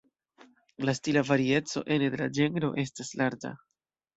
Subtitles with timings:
[0.89, 3.57] La stila varieco ene de la ĝenro estas larĝa.